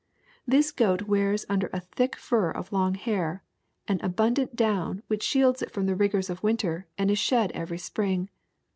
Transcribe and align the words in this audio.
This 0.47 0.71
goat 0.71 1.03
wears, 1.03 1.45
under 1.47 1.69
a 1.71 1.79
thick 1.79 2.15
fur 2.15 2.49
of 2.49 2.71
long 2.71 2.95
hair, 2.95 3.43
an 3.87 3.99
abundant 4.01 4.55
down 4.55 5.03
which 5.05 5.21
shields 5.21 5.61
it 5.61 5.69
from 5.69 5.85
the 5.85 5.95
rigors 5.95 6.27
of 6.31 6.41
winter 6.41 6.87
and 6.97 7.11
is 7.11 7.19
shed 7.19 7.51
every 7.51 7.77
spring. 7.77 8.31